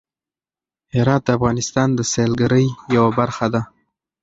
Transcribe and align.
هرات 0.95 1.21
د 1.25 1.29
افغانستان 1.37 1.89
د 1.95 1.99
سیلګرۍ 2.11 2.67
یوه 2.95 3.11
برخه 3.19 3.45
ده. 3.53 3.61